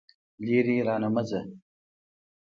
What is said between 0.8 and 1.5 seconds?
رانه مه ځه.